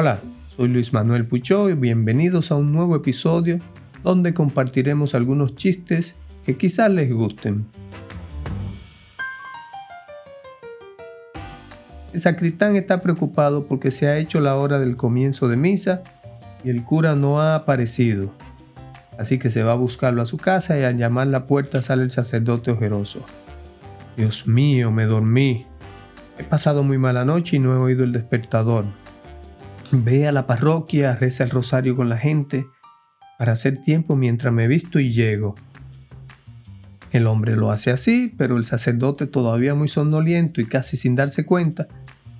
[0.00, 0.20] Hola,
[0.56, 3.58] soy Luis Manuel Puchó y bienvenidos a un nuevo episodio
[4.04, 6.14] donde compartiremos algunos chistes
[6.46, 7.66] que quizás les gusten.
[12.12, 16.04] El sacristán está preocupado porque se ha hecho la hora del comienzo de misa
[16.62, 18.32] y el cura no ha aparecido.
[19.18, 22.04] Así que se va a buscarlo a su casa y al llamar la puerta sale
[22.04, 23.26] el sacerdote ojeroso.
[24.16, 25.66] Dios mío, me dormí.
[26.38, 28.84] He pasado muy mala noche y no he oído el despertador.
[29.90, 32.66] Ve a la parroquia, reza el rosario con la gente
[33.38, 35.54] para hacer tiempo mientras me visto y llego.
[37.10, 41.46] El hombre lo hace así, pero el sacerdote todavía muy somnoliento y casi sin darse
[41.46, 41.88] cuenta,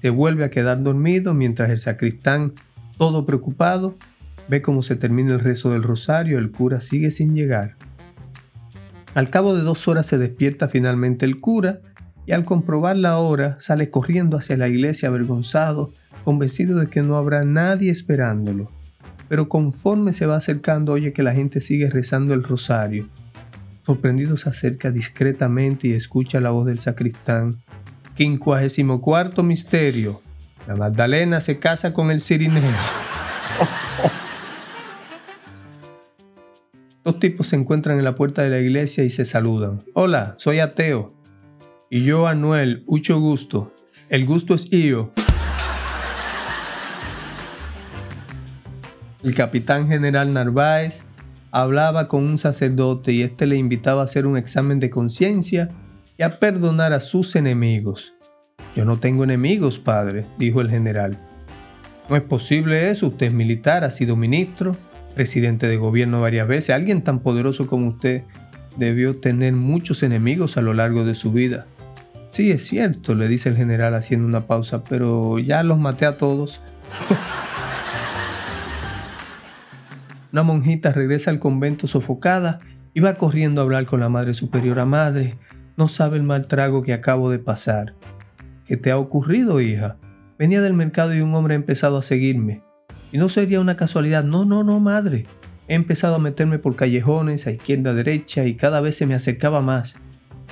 [0.03, 2.53] se vuelve a quedar dormido mientras el sacristán,
[2.99, 3.97] todo preocupado,
[4.49, 7.77] ve cómo se termina el rezo del rosario, el cura sigue sin llegar.
[9.15, 11.81] Al cabo de dos horas se despierta finalmente el cura
[12.27, 17.17] y al comprobar la hora sale corriendo hacia la iglesia avergonzado convencido de que no
[17.17, 18.71] habrá nadie esperándolo.
[19.29, 23.09] Pero conforme se va acercando oye que la gente sigue rezando el rosario.
[23.85, 27.59] Sorprendido se acerca discretamente y escucha la voz del sacristán.
[28.15, 30.21] Quincuagésimo cuarto misterio.
[30.67, 32.63] La Magdalena se casa con el sirineo.
[37.05, 39.83] Dos tipos se encuentran en la puerta de la iglesia y se saludan.
[39.95, 41.15] Hola, soy ateo.
[41.89, 43.73] Y yo, Anuel, mucho gusto.
[44.11, 45.13] El gusto es yo.
[49.23, 51.03] El capitán general Narváez
[51.51, 55.71] hablaba con un sacerdote y éste le invitaba a hacer un examen de conciencia
[56.17, 58.13] y a perdonar a sus enemigos.
[58.77, 61.19] Yo no tengo enemigos, padre, dijo el general.
[62.09, 64.77] No es posible eso, usted es militar, ha sido ministro,
[65.17, 68.23] presidente de gobierno varias veces, alguien tan poderoso como usted
[68.77, 71.67] debió tener muchos enemigos a lo largo de su vida.
[72.31, 76.19] Sí, es cierto, le dice el general haciendo una pausa, pero ya los maté a
[76.19, 76.61] todos.
[80.33, 82.61] Una monjita regresa al convento sofocada
[82.95, 84.85] y va corriendo a hablar con la Madre Superiora.
[84.85, 85.39] Madre,
[85.77, 87.95] no sabe el mal trago que acabo de pasar.
[88.67, 89.97] ¿Qué te ha ocurrido, hija?
[90.39, 92.63] Venía del mercado y un hombre ha empezado a seguirme.
[93.11, 94.25] Y no sería una casualidad.
[94.25, 95.27] No, no, no, madre.
[95.67, 99.15] He empezado a meterme por callejones, a izquierda, a derecha, y cada vez se me
[99.15, 99.97] acercaba más.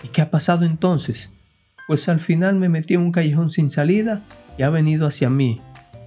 [0.03, 1.31] ¿Y qué ha pasado entonces?
[1.87, 4.23] Pues al final me metí en un callejón sin salida
[4.59, 5.61] y ha venido hacia mí.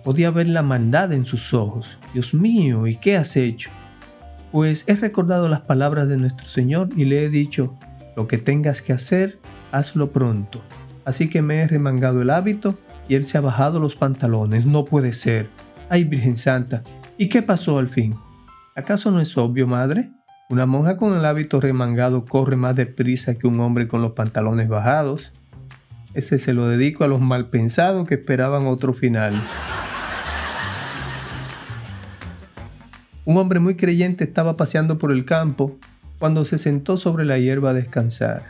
[0.04, 1.98] Podía ver la maldad en sus ojos.
[2.14, 3.70] Dios mío, ¿y qué has hecho?
[4.52, 7.78] Pues he recordado las palabras de nuestro Señor y le he dicho,
[8.16, 9.40] lo que tengas que hacer,
[9.72, 10.62] hazlo pronto.
[11.06, 12.78] Así que me he remangado el hábito
[13.08, 14.66] y él se ha bajado los pantalones.
[14.66, 15.48] No puede ser.
[15.90, 16.84] Ay, Virgen Santa,
[17.18, 18.16] ¿y qué pasó al fin?
[18.76, 20.12] ¿Acaso no es obvio, madre?
[20.50, 24.68] Una monja con el hábito remangado corre más deprisa que un hombre con los pantalones
[24.68, 25.32] bajados.
[26.14, 29.34] Ese se lo dedico a los malpensados que esperaban otro final.
[33.30, 35.78] Un hombre muy creyente estaba paseando por el campo
[36.18, 38.46] cuando se sentó sobre la hierba a descansar.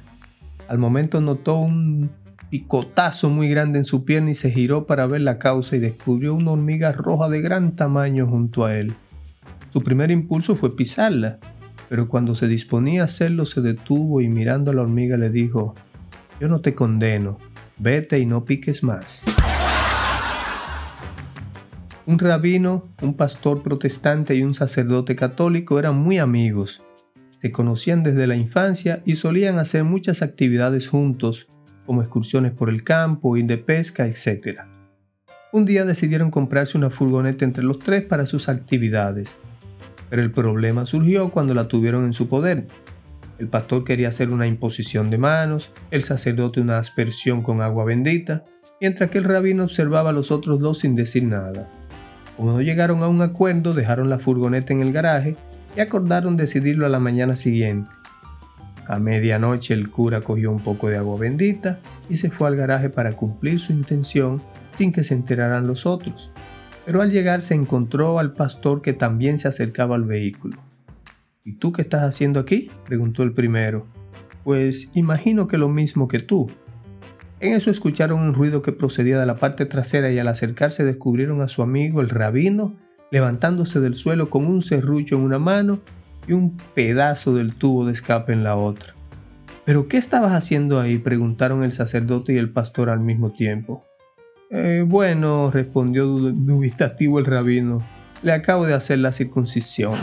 [0.70, 2.10] Al momento notó un
[2.50, 6.34] picotazo muy grande en su pierna y se giró para ver la causa y descubrió
[6.34, 8.94] una hormiga roja de gran tamaño junto a él.
[9.74, 11.40] Su primer impulso fue pisarla,
[11.90, 15.76] pero cuando se disponía a hacerlo se detuvo y mirando a la hormiga le dijo,
[16.40, 17.38] yo no te condeno,
[17.80, 19.24] vete y no piques más.
[22.10, 26.82] Un rabino, un pastor protestante y un sacerdote católico eran muy amigos.
[27.40, 31.46] Se conocían desde la infancia y solían hacer muchas actividades juntos,
[31.86, 34.62] como excursiones por el campo, ir de pesca, etc.
[35.54, 39.30] Un día decidieron comprarse una furgoneta entre los tres para sus actividades,
[40.10, 42.66] pero el problema surgió cuando la tuvieron en su poder.
[43.38, 48.46] El pastor quería hacer una imposición de manos, el sacerdote una aspersión con agua bendita,
[48.82, 51.70] mientras que el rabino observaba a los otros dos sin decir nada.
[52.40, 55.36] No llegaron a un acuerdo, dejaron la furgoneta en el garaje
[55.76, 57.90] y acordaron decidirlo a la mañana siguiente.
[58.88, 61.80] A medianoche el cura cogió un poco de agua bendita
[62.10, 64.42] y se fue al garaje para cumplir su intención
[64.78, 66.32] sin que se enteraran los otros.
[66.86, 70.58] Pero al llegar se encontró al pastor que también se acercaba al vehículo.
[71.44, 72.72] ¿Y tú qué estás haciendo aquí?
[72.86, 73.86] preguntó el primero.
[74.44, 76.50] Pues imagino que lo mismo que tú,
[77.40, 81.42] en eso escucharon un ruido que procedía de la parte trasera y al acercarse descubrieron
[81.42, 82.76] a su amigo el rabino
[83.12, 85.80] levantándose del suelo con un serrucho en una mano
[86.28, 88.94] y un pedazo del tubo de escape en la otra.
[89.66, 90.98] ¿Pero qué estabas haciendo ahí?
[90.98, 93.86] preguntaron el sacerdote y el pastor al mismo tiempo.
[94.52, 97.80] Eh, bueno, respondió dubitativo el rabino,
[98.24, 99.96] le acabo de hacer la circuncisión.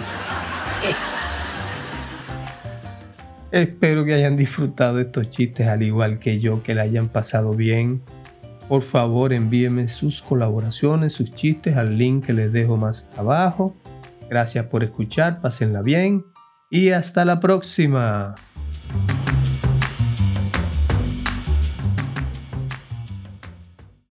[3.56, 8.03] Espero que hayan disfrutado estos chistes al igual que yo, que la hayan pasado bien.
[8.69, 13.75] Por favor envíenme sus colaboraciones, sus chistes al link que les dejo más abajo.
[14.29, 16.26] Gracias por escuchar, pásenla bien
[16.69, 18.35] y hasta la próxima.